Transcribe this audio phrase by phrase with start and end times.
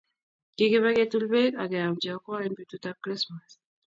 [0.55, 3.49] kikibe ketuul beek ak keam che yokwoen betutab krismas